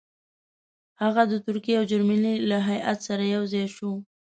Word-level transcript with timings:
هغه 1.01 1.23
د 1.31 1.33
ترکیې 1.45 1.75
او 1.79 1.85
جرمني 1.91 2.35
له 2.49 2.57
هیات 2.69 2.99
سره 3.07 3.23
یو 3.35 3.43
ځای 3.53 3.67
شو. 3.75 3.89